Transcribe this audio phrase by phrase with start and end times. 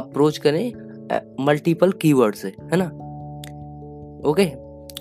[0.00, 0.72] Approach करें
[1.40, 2.86] multiple keyword से है ना?
[4.30, 4.46] ओके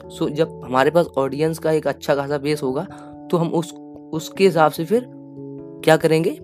[0.10, 2.88] सो जब हमारे पास ऑडियंस का एक अच्छा खासा बेस होगा
[3.32, 3.74] तो हम उस
[4.14, 5.06] उसके हिसाब से फिर
[5.83, 6.38] क्या करेंगे?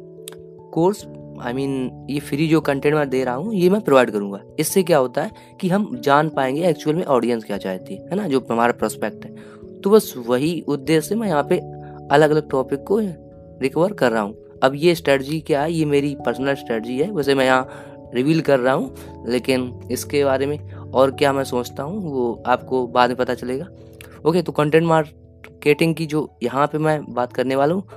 [0.74, 3.80] Course I I mean mean, ये फ्री जो कंटेंट मैं दे रहा हूँ ये मैं
[3.82, 5.32] प्रोवाइड करूँगा। इससे क्या होता है
[5.62, 8.28] कि हम जान पाएँगे एक्चुअल में ऑडियंस क्या चाहती है ना?
[8.28, 9.34] जो हमारा प्रोस्पेक्ट है।
[9.82, 11.58] तो बस वही उद्देश्य से मैं यहाँ पे
[12.12, 13.00] अलग अलग टॉपिक को
[13.62, 15.72] रिकवर कर रहा हूँ। अब ये स्ट्रेटजी क्या है?
[15.74, 17.68] ये मेरी पर्सनल स्ट्रेटजी है। वैसे मैं यहाँ
[18.16, 18.96] रिवील कर रहा हूँ,
[19.28, 23.68] लेकिन इसके बारे में और क्या मैं सोचता हूँ, वो आपको बाद में पता चलेगा।
[24.26, 27.88] ओके तो कंटेंट मार्केटिंग की जो यहाँ पे मैं बात करने वाला हूँ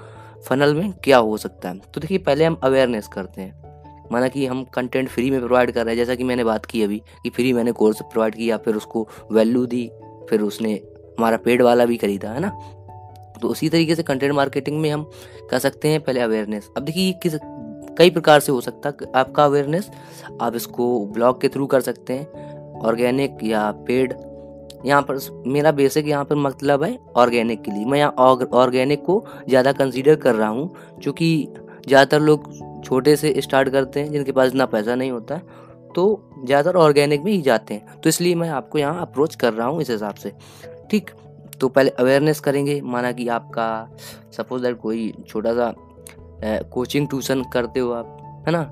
[0.48, 1.78] फनल में क्या हो सकता है?
[1.94, 3.68] तो देखिए, पहले हम अवेयरनेस करते हैं।
[4.12, 6.82] माना कि हम कंटेंट फ्री में प्रोवाइड कर रहे हैं, जैसा कि मैंने बात की
[6.82, 9.90] अभी, कि फ्री मैंने कोर्स प्रोवाइड किया, फिर उसको वैल्यू दी,
[10.30, 10.72] फिर उसने
[11.18, 12.48] हमारा पेड वाला भी खरीदा, है ना?
[13.42, 15.10] तो उसी तरीके से कंटेंट मार्केटिंग में हम
[15.50, 17.34] कर सकते हैं पहले अवेयरनेस अब देखिए किस
[17.98, 19.90] कई प्रकार से हो सकता है आपका अवेयरनेस
[20.40, 24.14] आप इसको ब्लॉग के थ्रू कर सकते हैं। ऑर्गेनिक या पेड
[24.86, 28.12] यहाँ पर मेरा बेसिक यहाँ पर मतलब है ऑर्गेनिक के लिए। मैं यहाँ
[28.54, 31.48] ऑर्गेनिक को ज़्यादा कंसीडर कर रहा हूँ क्योंकि
[31.88, 32.52] ज़्यादातर लोग
[32.84, 36.04] छोटे से स्टार्ट करते हैं, जिनके पास इतना पैसा नहीं होता है तो
[36.38, 39.80] ज़्यादातर ऑर्गेनिक में ही जाते हैं। तो इसलिए मैं आपको यहाँ अप्रोच कर रहा हूँ
[39.82, 40.32] इस हिसाब से।
[40.90, 41.10] ठीक
[41.60, 43.88] तो पहले अवेयरनेस करेंगे, माना कि आपका
[44.32, 45.72] सपोज़ दैट कोई छोटा सा
[46.44, 48.62] कोचिंग ट्यूशन करते हो आप है ना?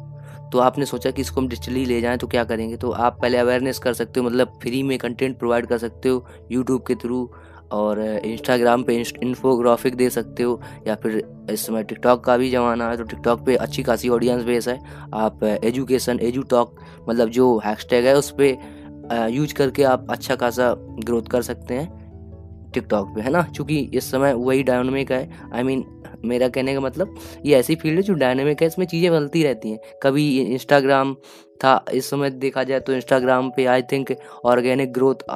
[0.53, 2.77] तो आपने सोचा कि इसको हम डिजिटली ले जाएँ तो क्या करेंगे?
[2.77, 6.25] तो आप पहले अवेयरनेस कर सकते हो मतलब फ्री में कंटेंट प्रोवाइड कर सकते हो
[6.53, 7.31] यूट्यूब के थ्रू
[7.73, 12.91] और इंस्टाग्राम पे इन्फोग्राफिक दे सकते हो या फिर इस समय टिकटॉक का भी ज़माना
[12.91, 14.78] है तो टिकटॉक पे अच्छी खासी ऑडियंस बेस है।
[15.14, 20.75] आप एजुकेशन एजू टॉक मतलब जो हैशटैग है उस पर यूज़ करके आप अच्छा खासा
[21.05, 23.42] ग्रोथ कर सकते हैं टिकटॉक पे है ना?
[23.42, 27.14] क्योंकि इस समय वही डायनमिक है आई I मीन mean, मेरा कहने का मतलब
[27.47, 31.14] ये ऐसी फ़ील्ड है जो डायनेमिक है, इसमें चीज़ें बदलती रहती हैं। कभी इंस्टाग्राम
[31.61, 34.12] था, इस समय देखा जाए तो इंस्टाग्राम पे I think
[34.45, 35.28] organic growth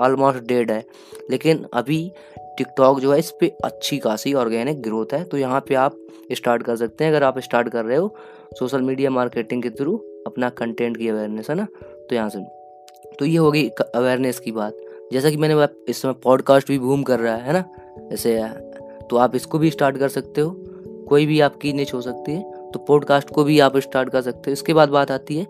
[0.00, 0.84] almost dead है।
[1.30, 2.10] लेकिन अभी
[2.58, 5.96] टिकटॉक जो है, इस पर अच्छी खासी ऑर्गेनिक ग्रोथ है। तो यहाँ पे आप
[6.32, 8.14] स्टार्ट कर सकते हैं, अगर आप स्टार्ट कर रहे हो
[8.58, 9.96] सोशल मीडिया मार्केटिंग के थ्रू
[10.26, 11.66] अपना कंटेंट की अवेयरनेस है ना?
[11.82, 12.38] तो यहाँ से।
[13.18, 14.76] तो ये होगी अवेयरनेस की बात।
[15.12, 17.64] जैसा कि मैंने, इस समय पॉडकास्ट भी बूम कर रहा है ना?
[18.10, 18.34] जैसे
[19.10, 20.50] तो आप इसको भी स्टार्ट कर सकते हो।
[21.08, 24.50] कोई भी आपकी निच हो सकती है तो पॉडकास्ट को भी आप स्टार्ट कर सकते
[24.50, 25.46] हो। इसके बाद बात आती है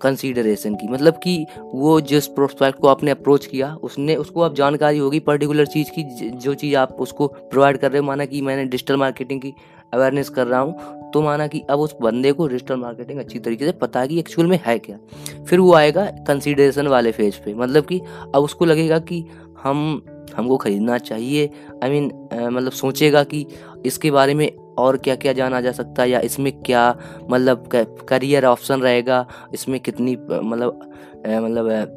[0.00, 4.98] कंसीडरेशन की। मतलब कि वो जिस प्रोस्पेक्ट को आपने अप्रोच किया, उसने, उसको आप जानकारी
[4.98, 8.64] होगी पर्टिकुलर चीज़ की, जो चीज़ आप उसको प्रोवाइड कर रहे हो। माना कि मैंने
[8.64, 9.52] डिजिटल मार्केटिंग की
[9.94, 13.64] अवेयरनेस कर रहा हूँ तो माना कि अब उस बंदे को डिजिटल मार्केटिंग अच्छी तरीके
[13.64, 14.98] से पता है कि एक्चुअल में है क्या।
[15.44, 18.00] फिर वो आएगा कंसीडरेशन वाले फ़ेज़ पे। मतलब कि
[18.34, 19.24] अब उसको लगेगा कि
[19.62, 20.02] हम
[20.36, 23.46] हमको ख़रीदना चाहिए। आई I मीन mean, मतलब सोचेगा कि
[23.86, 26.88] इसके बारे में और क्या क्या जाना जा सकता है या इसमें क्या
[27.30, 27.68] मतलब
[28.08, 30.80] करियर ऑप्शन रहेगा इसमें कितनी मतलब
[31.26, 31.96] मतलब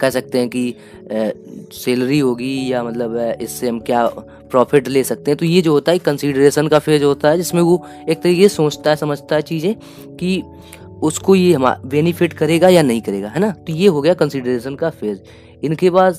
[0.00, 0.74] कह सकते हैं कि
[1.74, 4.06] सैलरी होगी या मतलब इससे हम क्या
[4.50, 7.60] प्रॉफिट ले सकते हैं। तो ये जो होता है कंसीडरेशन का फ़ेज़ होता है जिसमें
[7.62, 9.74] वो एक तरीके से सोचता है समझता है चीज़ें
[10.16, 10.42] कि
[11.02, 13.50] उसको ये हम बेनिफिट करेगा या नहीं करेगा है ना?
[13.50, 15.18] तो ये हो गया कंसीडरेशन का फ़ेज़
[15.64, 16.14] इनके बाद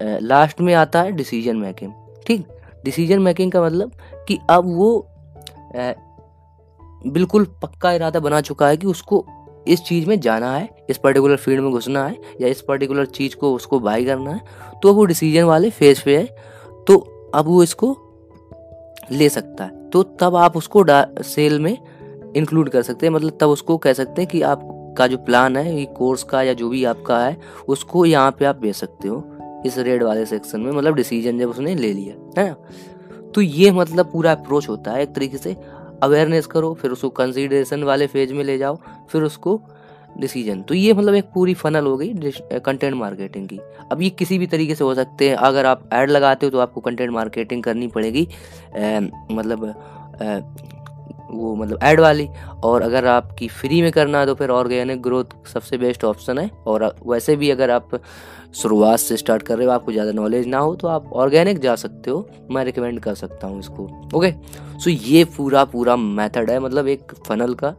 [0.00, 1.92] लास्ट में आता है डिसीज़न मेकिंग
[2.26, 2.46] ठीक?
[2.84, 3.92] डिसीज़न मेकिंग का मतलब
[4.28, 5.06] कि अब वो
[7.04, 9.24] बिल्कुल पक्का इरादा बना चुका है कि उसको
[9.66, 13.36] इस चीज़ में जाना है, इस पर्टिकुलर फ़ील्ड में घुसना है, या इस पर्टिकुलर चीज़
[13.36, 14.40] को उसको बाई करना है
[14.82, 16.24] तो वो डिसीज़न वाले फ़ेज़ पे है
[16.86, 16.96] तो
[17.34, 17.96] अब वो इसको
[19.12, 20.84] ले सकता है। तो तब आप उसको
[21.24, 21.76] सेल में
[22.36, 25.78] इंक्लूड कर सकते हैं मतलब तब उसको कह सकते हैं कि आपका जो प्लान है,
[25.78, 27.36] ये कोर्स का या जो भी आपका है,
[27.68, 29.24] उसको यहाँ पे आप बेच सकते हो।
[29.66, 32.54] इस रेड वाले सेक्शन में मतलब डिसीज़न जब उसने ले लिया है ना?
[33.34, 35.56] तो ये मतलब पूरा अप्रोच होता है एक तरीके से।
[36.02, 38.78] अवेयरनेस करो फिर उसको कंसिडरेशन वाले फ़ेज़ में ले जाओ
[39.10, 39.60] फिर उसको
[40.18, 43.58] डिसीज़न तो ये मतलब एक पूरी फनल हो गई कंटेंट मार्केटिंग की।
[43.92, 46.58] अब ये किसी भी तरीके से हो सकते हैं। अगर आप ऐड लगाते हो तो
[46.58, 48.26] आपको कंटेंट मार्केटिंग करनी पड़ेगी।
[48.76, 49.00] ए,
[49.30, 49.64] मतलब
[51.26, 52.28] वो मतलब ऐड वाली।
[52.64, 56.50] और अगर आपकी फ्री में करना है तो फिर ऑर्गेनिक ग्रोथ सबसे बेस्ट ऑप्शन है।
[56.66, 58.00] और वैसे भी अगर आप
[58.54, 61.74] शुरुआत से स्टार्ट कर रहे हो, आपको ज़्यादा नॉलेज ना हो तो आप ऑर्गेनिक जा
[61.76, 63.84] सकते हो। मैं रिकमेंड कर सकता हूँ इसको।
[64.14, 64.30] ओके
[64.80, 67.74] सो ये पूरा पूरा मेथड है मतलब एक फनल का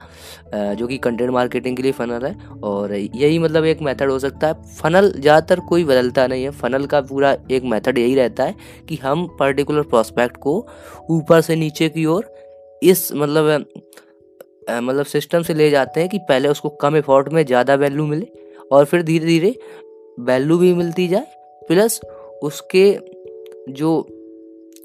[0.74, 4.48] जो कि कंटेंट मार्केटिंग के लिए फनल है। और यही मतलब एक मेथड हो सकता
[4.48, 8.56] है। फनल ज़्यादातर कोई बदलता नहीं है। फनल का पूरा एक मेथड यही रहता है
[8.90, 10.66] कि हम पर्टिकुलर प्रोस्पेक्ट को
[11.10, 12.34] ऊपर से नीचे की ओर
[12.84, 13.66] इस मतलब
[14.70, 18.28] मतलब सिस्टम से ले जाते हैं कि पहले उसको कम एफर्ट में ज़्यादा वैल्यू मिले
[18.72, 19.60] और फिर धीरे धीरे
[20.20, 21.28] वैल्यू भी मिलती जाए
[21.68, 22.02] प्लस
[22.44, 23.00] उसके
[23.70, 24.08] जो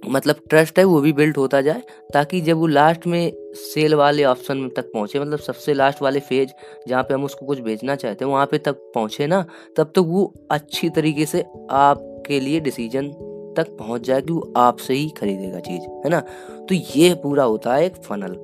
[0.09, 1.83] मतलब ट्रस्ट है वो भी बिल्ड होता जाए
[2.15, 6.51] ताकि जब वो लास्ट में सेल वाले ऑप्शन तक पहुँचे मतलब सबसे लास्ट वाले फ़ेज़
[6.89, 9.47] जहाँ पे हम उसको कुछ बेचना चाहते हैं, वहाँ पे तक पहुँचे ना,
[9.77, 13.13] तब तक तो वो अच्छी तरीके से आपके लिए डिसीज़न
[13.57, 16.21] तक पहुँच जाए कि वो आपसे ही खरीदेगा चीज़, है ना?
[16.69, 18.37] तो ये पूरा होता है एक फनल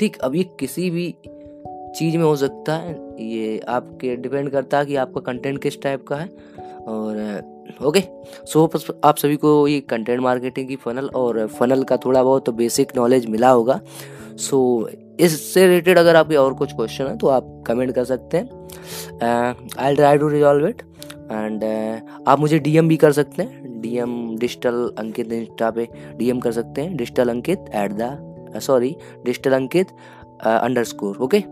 [0.00, 1.14] ठीक, अब ये किसी भी
[1.96, 6.06] चीज़ में हो सकता है, ये आपके डिपेंड करता है कि आपका कंटेंट किस टाइप
[6.06, 6.28] का है,
[6.80, 7.56] और
[7.86, 8.02] ओके
[8.46, 8.64] सो
[9.04, 12.92] आप सभी को ये कंटेंट मार्केटिंग की फनल और फनल का थोड़ा बहुत तो बेसिक
[12.96, 13.80] नॉलेज मिला होगा।
[14.38, 14.88] सो
[15.20, 19.94] इससे रिलेटेड अगर आपके और कुछ क्वेश्चन है तो आप कमेंट कर सकते हैं। I
[19.94, 20.82] try to resolve it
[21.32, 21.64] and
[22.28, 26.82] आप मुझे डीएम भी कर सकते हैं। डीएम डिजिटल अंकित इंस्टा पे डीएम कर सकते
[26.82, 29.86] हैं। Digital Ankit at the sorry digital Ankit
[30.84, 31.42] underscore okay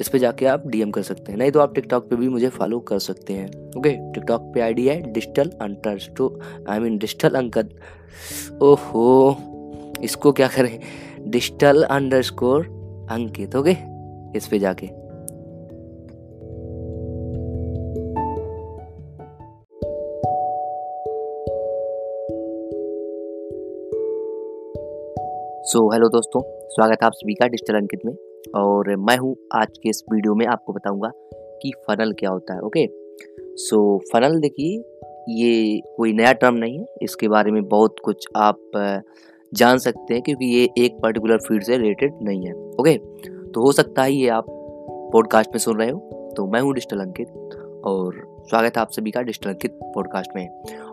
[0.00, 2.48] इस पे जाके आप डीएम कर सकते हैं। नहीं तो आप टिकटॉक पे भी मुझे
[2.48, 3.46] फॉलो कर सकते हैं
[3.78, 7.72] ओके टिकटॉक पे आईडी है digital under I mean digital Ankit
[8.62, 9.36] ओहो,
[10.02, 10.78] इसको क्या करें?
[11.26, 12.64] Digital underscore
[13.10, 13.76] Ankit okay
[14.38, 14.86] इस पे जाके।
[25.68, 28.12] सो so, हेलो दोस्तों स्वागत है आप सभी का डिजिटल अंकित में।
[28.56, 31.10] और मैं हूँ आज के इस वीडियो में आपको बताऊँगा
[31.62, 32.86] कि फनल क्या होता है ओके
[33.56, 34.78] सो so, फनल देखिए
[35.30, 38.60] ये कोई नया टर्म नहीं है। इसके बारे में बहुत कुछ आप
[39.52, 42.96] जान सकते हैं क्योंकि ये एक पर्टिकुलर फ़ील्ड से रिलेटेड नहीं है ओके
[43.52, 44.46] तो हो सकता है ये आप
[45.12, 47.28] पॉडकास्ट में सुन रहे हो। तो मैं हूँ डिजिटल अंकित
[47.84, 50.48] और स्वागत है आप सभी का डिजिटल अंकित पॉडकास्ट में।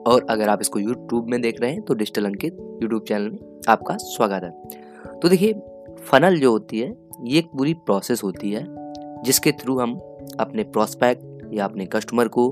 [0.08, 3.62] और अगर आप इसको यूट्यूब में देख रहे हैं तो डिजिटल अंकित यूट्यूब चैनल में
[3.70, 5.54] आपका स्वागत है। तो देखिए
[6.10, 6.88] फनल जो होती है
[7.24, 8.64] ये एक पूरी प्रोसेस होती है
[9.24, 9.94] जिसके थ्रू हम
[10.40, 12.48] अपने प्रोस्पेक्ट या अपने कस्टमर को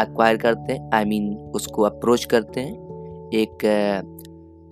[0.00, 3.58] एक्वायर करते हैं। आई I मीन mean, उसको अप्रोच करते हैं एक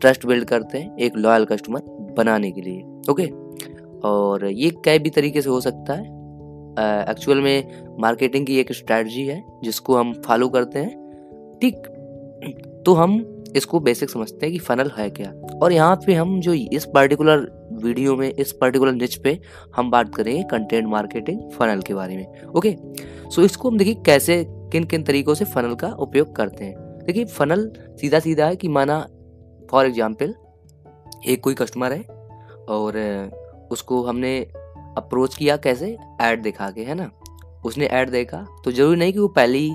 [0.01, 1.83] ट्रस्ट बिल्ड करते हैं एक लॉयल कस्टमर
[2.19, 3.27] बनाने के लिए। ओके
[4.09, 6.17] और ये कई भी तरीके से हो सकता है
[6.71, 11.75] एक्चुअल में मार्केटिंग की एक स्ट्रैटी है, जिसको हम फॉलो करते हैं। ठीक
[12.87, 13.25] तो हम
[13.57, 15.33] इसको बेसिक समझते हैं कि फनल है क्या।
[15.63, 17.39] और यहाँ पे हम जो इस पर्टिकुलर
[17.83, 19.39] वीडियो में, इस पर्टिकुलर निच पे
[19.77, 22.77] हम बात करेंगे कंटेंट मार्केटिंग फनल के बारे में। ओके
[23.31, 27.25] सो इसको हम देखिए कैसे किन किन तरीकों से फनल का उपयोग करते हैं। देखिए
[27.27, 27.71] फनल
[28.01, 29.01] सीधा सीधा है कि माना
[29.71, 30.35] फॉर एग्ज़ाम्पल
[31.27, 32.03] एक कोई कस्टमर है,
[32.69, 32.97] और
[33.71, 34.39] उसको हमने
[34.99, 35.97] अप्रोच किया कैसे?
[36.21, 37.11] ऐड दिखा के है ना?
[37.65, 39.73] उसने ऐड देखा तो ज़रूरी नहीं कि वो पहली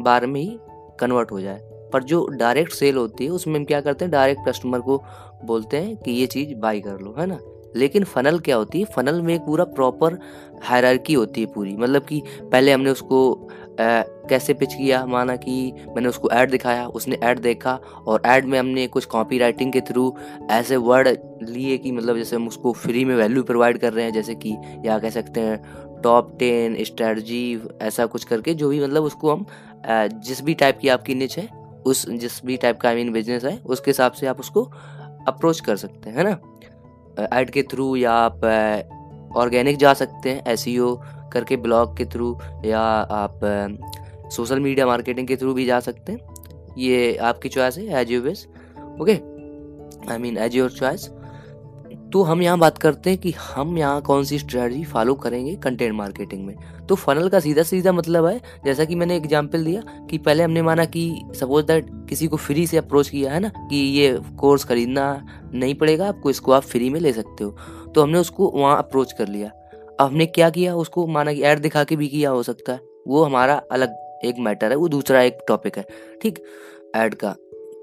[0.00, 0.58] बार में ही
[1.00, 1.60] कन्वर्ट हो जाए।
[1.92, 4.12] पर जो डायरेक्ट सेल होती है, उसमें हम क्या करते हैं?
[4.12, 5.02] डायरेक्ट कस्टमर को
[5.44, 7.38] बोलते हैं कि ये चीज़ बाई कर लो, है ना?
[7.76, 8.84] लेकिन फनल क्या होती है?
[8.84, 10.18] फनल में एक पूरा प्रॉपर
[10.62, 12.22] हायरार्की होती है पूरी। मतलब कि
[12.52, 13.48] पहले हमने उसको
[13.80, 15.04] कैसे पिच किया?
[15.06, 17.74] माना कि मैंने उसको ऐड दिखाया, उसने ऐड देखा
[18.06, 20.14] और ऐड में हमने कुछ कॉपी राइटिंग के थ्रू
[20.50, 21.08] ऐसे वर्ड
[21.42, 24.56] लिए कि मतलब जैसे हम उसको फ्री में वैल्यू प्रोवाइड कर रहे हैं, जैसे कि
[24.84, 29.46] या कह सकते हैं टॉप टेन स्ट्रेटजी ऐसा कुछ करके जो भी मतलब उसको हम
[30.18, 31.48] जिस भी टाइप की आपकी निच है,
[31.86, 34.62] उस, जिस भी टाइप का आई मीन बिज़नेस है, उसके हिसाब से आप उसको
[35.28, 37.28] अप्रोच कर सकते हैं, है ना?
[37.32, 38.44] ऐड के थ्रू या आप
[39.36, 40.64] ऑर्गेनिक जा सकते हैं एस
[41.34, 42.80] करके ब्लॉग के थ्रू या
[43.14, 43.40] आप
[44.32, 48.20] सोशल मीडिया मार्केटिंग के थ्रू भी जा सकते हैं। ये आपकी चॉइस है as you
[49.00, 49.20] okay
[50.12, 51.10] I mean as your choice
[52.12, 55.94] तो हम यहाँ बात करते हैं कि हम यहाँ कौन सी स्ट्रेटजी फॉलो करेंगे कंटेंट
[55.94, 56.54] मार्केटिंग में।
[56.88, 60.62] तो फनल का सीधा सीधा मतलब है, जैसा कि मैंने एग्ज़ाम्पल दिया कि पहले हमने
[60.62, 61.02] माना कि
[61.34, 65.74] सपोज़ दैट किसी को फ्री से अप्रोच किया है ना, कि ये कोर्स खरीदना नहीं
[65.74, 67.50] पड़ेगा, आपको इसको आप फ्री में ले सकते हो।
[67.94, 69.50] तो हमने उसको वहाँ अप्रोच कर लिया।
[70.00, 70.74] हमने क्या किया?
[70.76, 74.38] उसको माना कि ऐड दिखा के भी किया हो सकता है। वो हमारा अलग एक
[74.38, 75.84] मैटर है, वो दूसरा एक टॉपिक है,
[76.22, 76.38] ठीक?
[76.96, 77.34] ऐड का।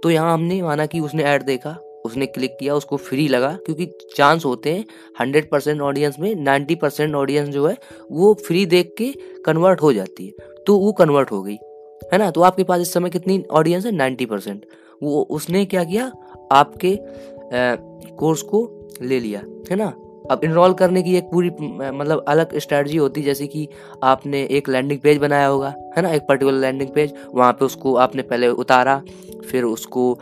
[0.04, 3.86] तो यहाँ हमने माना कि उसने ऐड देखा, उसने क्लिक किया, उसको फ्री लगा, क्योंकि
[4.16, 4.86] चांस होते हैं
[5.20, 7.78] हंड्रेड परसेंट ऑडियंस में नाइन्टी परसेंट ऑडियंस जो है,
[8.12, 9.12] वो फ्री देख के
[9.46, 11.58] कन्वर्ट हो जाती है। तो वो कन्वर्ट हो गई,
[12.14, 12.32] है ना?
[12.32, 13.92] तो आपके पास इस समय कितनी ऑडियंस है?
[13.92, 14.66] नाइन्टी परसेंट
[15.04, 16.12] वो, उसने क्या किया?
[16.52, 16.98] आपके
[18.18, 19.94] कोर्स को ले लिया, है ना?
[20.32, 21.50] अब इनरोल करने की एक पूरी
[21.92, 23.70] मतलब अलग स्ट्रैटी होती है जैसे कि
[24.04, 27.96] आपने एक लैंडिंग पेज बनाया होगा है ना एक पर्टिकुलर लैंडिंग पेज वहाँ पे उसको
[27.96, 29.02] आपने पहले उतारा
[29.52, 30.20] फिर उसको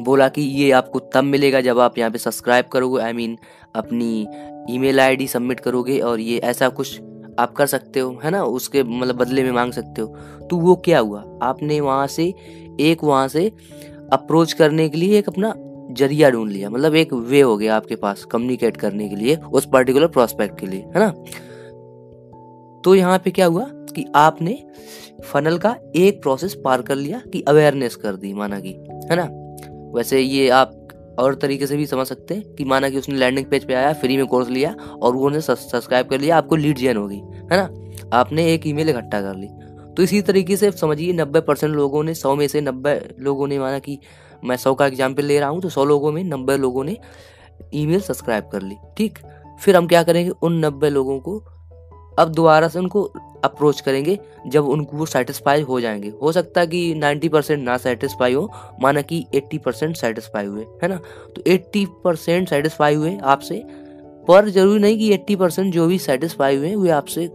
[0.00, 3.34] बोला कि ये आपको तब मिलेगा जब आप यहाँ पे सब्सक्राइब करोगे आई I मीन
[3.34, 4.28] mean, अपनी
[4.70, 7.00] ईमेल आईडी सबमिट करोगे और ये ऐसा कुछ
[7.38, 10.06] आप कर सकते हो है ना उसके मतलब बदले में मांग सकते हो।
[10.50, 11.38] तो वो क्या हुआ?
[11.42, 12.34] आपने वहाँ से
[12.80, 13.52] एक वहाँ से
[14.12, 15.54] अप्रोच करने के लिए एक अपना
[15.94, 19.68] ज़रिया ढूंढ लिया। मतलब एक वे हो गया आपके पास कम्युनिकेट करने के लिए, उस
[19.72, 21.10] पर्टिकुलर प्रोस्पेक्ट के लिए, है ना?
[22.84, 24.58] तो यहाँ पे क्या हुआ कि आपने
[25.24, 28.72] फनल का एक प्रोसेस पार कर लिया कि अवेयरनेस कर दी माना कि,
[29.10, 29.28] है ना?
[29.94, 30.76] वैसे ये आप
[31.18, 33.92] और तरीके से भी समझ सकते हैं कि माना कि उसने लैंडिंग पेज पे आया
[33.92, 37.20] फ्री में कोर्स लिया और वो ने सब्सक्राइब कर लिया, आपको लीड जेन होगी,
[37.52, 37.68] है ना?
[38.12, 39.48] आपने एक ईमेल इकट्ठा कर ली।
[39.96, 43.58] तो इसी तरीके से समझिए नब्बे परसेंट लोगों ने, सौ में से नब्बे लोगों ने
[43.58, 43.98] माना कि
[44.44, 46.96] मैं सौ का एग्ज़ाम्पल ले रहा हूँ तो सौ लोगों में नब्बे लोगों ने
[47.74, 49.18] ईमेल सब्सक्राइब कर ली, ठीक?
[49.60, 50.30] फिर हम क्या करेंगे?
[50.42, 51.42] उन नब्बे लोगों को
[52.18, 53.02] अब दोबारा से उनको
[53.44, 57.76] अप्रोच करेंगे, जब उनको वो सेटिस्फाई हो जाएँगे। हो सकता है कि 90 परसेंट ना
[57.76, 60.96] सेटिस्फाई हो, माना कि 80 परसेंट सेटिस्फाई हुए, है ना?
[61.36, 63.62] तो 80 परसेंट सेटिस्फाई हुए आपसे,
[64.28, 67.26] पर ज़रूरी नहीं कि 80 परसेंट जो भी सेटिस्फाई हुए वे आपसे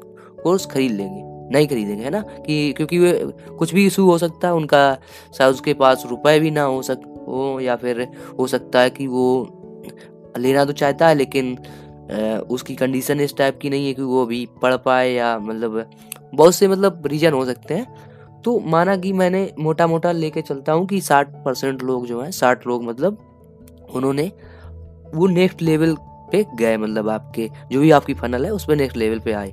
[0.44, 2.22] कोर्स खरीद लेंगे। नहीं खरीदेंगे, है ना?
[2.22, 3.12] कि क्योंकि वे,
[3.60, 4.98] कुछ भी इशू हो सकता है, उनका
[5.38, 8.08] शायद उसके पास रुपए भी ना हो सक, हो, या फिर
[8.40, 9.28] हो सकता है कि वो
[10.38, 11.58] लेना तो चाहता है, लेकिन
[12.52, 15.90] उसकी कंडीशन इस टाइप की नहीं है कि वो अभी पढ़ पाए या मतलब
[16.34, 20.74] बहुत से मतलब रीजन हो सकते हैं। तो माना कि मैंने मोटा मोटा लेके चलता
[20.74, 23.18] हूँ कि साठ परसेंट लोग जो हैं, साठ लोग मतलब
[23.94, 24.32] उन्होंने
[25.16, 25.96] वो नेक्स्ट लेवल
[26.32, 29.50] पे गए मतलब आपके, जो भी आपकी फनल है उस पर नेक्स्ट लेवल पे आए,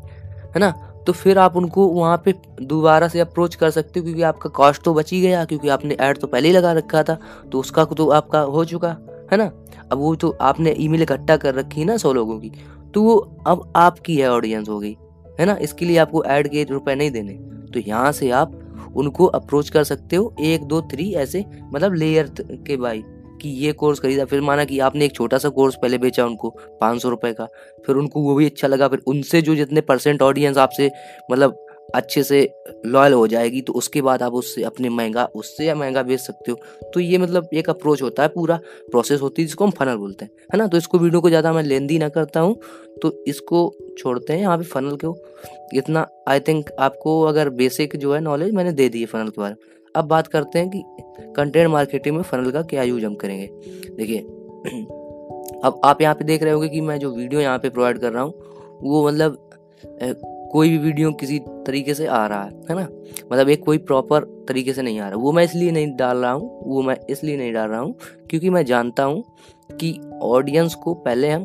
[0.54, 0.70] है ना?
[1.06, 4.82] तो फिर आप उनको वहाँ पे दोबारा से अप्रोच कर सकते हो, क्योंकि आपका कॉस्ट
[4.82, 7.18] तो बच ही गया, क्योंकि आपने ऐड तो पहले ही लगा रखा था
[7.52, 8.96] तो उसका तो आपका हो चुका,
[9.32, 9.50] है ना?
[9.92, 12.52] अब वो तो आपने ईमेल इकट्ठा कर रखी है ना सौ लोगों की
[12.94, 13.16] तो वो
[13.46, 14.96] अब आपकी है ऑडियंस हो गई,
[15.40, 15.56] है ना?
[15.60, 17.32] इसके लिए आपको ऐड के रुपए नहीं देने।
[17.72, 18.58] तो यहाँ से आप
[18.96, 22.30] उनको अप्रोच कर सकते हो, एक, दो थ्री ऐसे मतलब लेयर
[22.66, 23.02] के बाई
[23.42, 26.50] कि ये कोर्स खरीदा। फिर माना कि आपने एक छोटा सा कोर्स पहले बेचा उनको,
[26.80, 27.46] पाँच सौ रुपये का।
[27.86, 30.90] फिर उनको वो भी अच्छा लगा। फिर उनसे जो जितने परसेंट ऑडियंस आपसे
[31.30, 32.40] मतलब अच्छे से
[32.86, 36.50] लॉयल हो जाएगी तो उसके बाद आप उससे, अपने महँगा, उससे या महँगा बेच सकते
[36.52, 36.58] हो।
[36.94, 38.56] तो ये मतलब एक अप्रोच होता है, पूरा
[38.90, 40.66] प्रोसेस होती है, जिसको हम फनल बोलते हैं, है ना?
[40.66, 42.56] तो इसको वीडियो को ज़्यादा मैं लेंदी ना करता हूँ
[43.02, 45.16] तो इसको छोड़ते हैं यहाँ पे फनल को।
[45.74, 49.40] इतना आई थिंक आपको अगर बेसिक जो है नॉलेज मैंने दे दी है फनल के
[49.40, 50.82] बारे में। अब बात करते हैं कि
[51.36, 53.46] कंटेंट मार्केटिंग में फनल का क्या यूज़ हम करेंगे।
[53.96, 54.18] देखिए,
[55.64, 58.12] अब आप यहाँ पे देख रहे होंगे कि मैं जो वीडियो यहाँ पे प्रोवाइड कर
[58.12, 58.32] रहा हूँ,
[58.82, 59.38] वो मतलब
[60.52, 62.88] कोई भी वीडियो किसी तरीके से आ रहा है है ना?
[63.32, 66.32] मतलब एक कोई प्रॉपर तरीके से नहीं आ रहा। वो मैं इसलिए नहीं डाल रहा
[66.32, 67.94] हूँ, वो मैं इसलिए नहीं डाल रहा हूँ,
[68.30, 69.24] क्योंकि मैं जानता हूँ
[69.72, 71.44] कि ऑडियंस को पहले हम